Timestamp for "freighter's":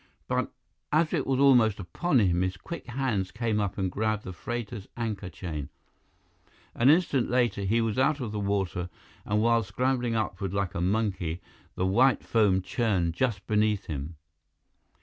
4.33-4.87